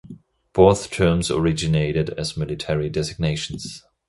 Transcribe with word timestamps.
Both 0.53 0.89
terms 0.89 1.29
originated 1.29 2.09
as 2.17 2.35
military 2.35 2.89
designations. 2.89 3.83